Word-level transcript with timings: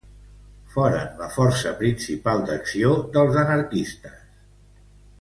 Foren 0.75 1.11
la 1.19 1.27
força 1.35 1.75
principal 1.83 2.41
d'acció 2.49 2.91
dels 3.19 3.41
anarquistes. 3.45 4.21